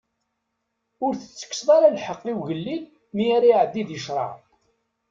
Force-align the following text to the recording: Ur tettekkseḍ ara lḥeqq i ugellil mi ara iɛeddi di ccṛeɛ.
Ur 1.05 1.13
tettekkseḍ 1.15 1.69
ara 1.77 1.95
lḥeqq 1.97 2.23
i 2.31 2.33
ugellil 2.37 2.83
mi 3.15 3.25
ara 3.35 3.47
iɛeddi 3.51 3.83
di 3.87 3.97
ccṛeɛ. 4.03 4.31